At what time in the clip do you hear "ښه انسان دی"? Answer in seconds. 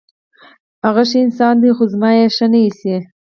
1.09-1.69